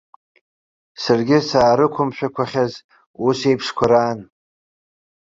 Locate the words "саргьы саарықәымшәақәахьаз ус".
1.01-3.39